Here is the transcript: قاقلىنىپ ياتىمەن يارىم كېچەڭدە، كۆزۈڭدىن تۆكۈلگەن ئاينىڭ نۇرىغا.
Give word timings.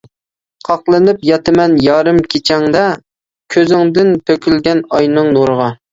قاقلىنىپ 0.67 1.27
ياتىمەن 1.27 1.75
يارىم 1.87 2.21
كېچەڭدە، 2.31 2.81
كۆزۈڭدىن 3.57 4.11
تۆكۈلگەن 4.31 4.83
ئاينىڭ 4.97 5.31
نۇرىغا. 5.37 5.71